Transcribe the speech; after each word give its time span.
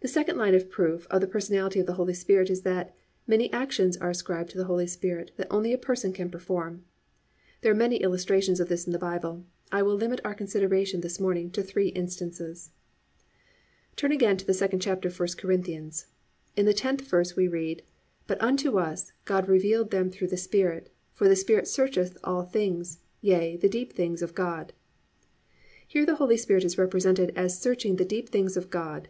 2. 0.00 0.06
The 0.06 0.12
second 0.12 0.36
line 0.36 0.54
of 0.54 0.70
proof 0.70 1.06
of 1.10 1.20
the 1.20 1.26
personality 1.26 1.80
of 1.80 1.86
the 1.86 1.94
Holy 1.94 2.12
Spirit 2.12 2.50
is 2.50 2.60
that, 2.60 2.94
many 3.26 3.50
actions 3.54 3.96
are 3.96 4.10
ascribed 4.10 4.50
to 4.50 4.58
the 4.58 4.66
Holy 4.66 4.86
Spirit 4.86 5.32
that 5.36 5.46
only 5.50 5.72
a 5.72 5.78
person 5.78 6.12
can 6.12 6.30
perform. 6.30 6.84
There 7.62 7.72
are 7.72 7.74
many 7.74 7.96
illustrations 7.96 8.60
of 8.60 8.68
this 8.68 8.86
in 8.86 8.92
the 8.92 8.98
Bible; 8.98 9.46
but 9.70 9.78
I 9.78 9.82
will 9.82 9.96
limit 9.96 10.20
our 10.24 10.34
consideration 10.34 11.00
this 11.00 11.18
morning 11.18 11.50
to 11.52 11.62
three 11.62 11.88
instances. 11.88 12.70
(1) 13.94 13.96
Turn 13.96 14.12
again 14.12 14.36
to 14.36 14.44
the 14.46 14.52
2nd 14.52 14.80
chapter 14.82 15.08
of 15.08 15.18
1 15.18 15.28
Corinthians. 15.38 16.06
In 16.54 16.66
the 16.66 16.74
10th 16.74 17.00
verse, 17.00 17.34
we 17.34 17.48
read, 17.48 17.82
+"But 18.28 18.40
unto 18.42 18.78
us, 18.78 19.12
God 19.24 19.48
revealed 19.48 19.90
them 19.90 20.10
through 20.10 20.28
the 20.28 20.36
Spirit: 20.36 20.92
for 21.14 21.28
the 21.28 21.34
Spirit 21.34 21.66
searcheth 21.66 22.18
all 22.22 22.44
things, 22.44 22.98
yea, 23.22 23.56
the 23.56 23.70
deep 23.70 23.94
things 23.94 24.20
of 24.20 24.34
God."+ 24.34 24.74
Here 25.88 26.04
the 26.06 26.16
Holy 26.16 26.36
Spirit 26.36 26.62
is 26.62 26.78
represented 26.78 27.32
as 27.34 27.58
searching 27.58 27.96
the 27.96 28.04
deep 28.04 28.28
things 28.28 28.56
of 28.56 28.68
God. 28.70 29.08